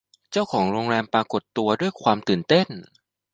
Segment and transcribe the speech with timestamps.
[0.31, 2.67] เจ้าของโรงแรมปรากฏตัวด้วยความตื่นเต้น